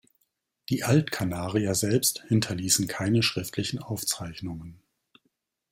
[0.69, 4.81] Die Altkanarier selbst hinterließen keine schriftlichen Aufzeichnungen.